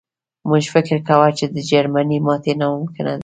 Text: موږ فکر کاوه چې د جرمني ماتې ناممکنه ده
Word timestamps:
موږ 0.49 0.63
فکر 0.73 0.97
کاوه 1.07 1.29
چې 1.37 1.45
د 1.53 1.57
جرمني 1.69 2.17
ماتې 2.25 2.53
ناممکنه 2.59 3.11
ده 3.17 3.19